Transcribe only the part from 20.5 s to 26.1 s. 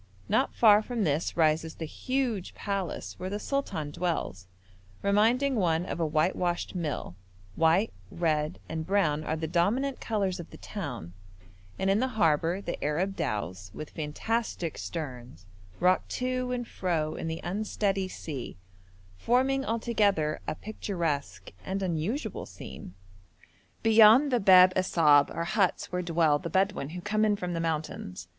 picturesque and unusual scene. Beyond the Bab Assab are huts where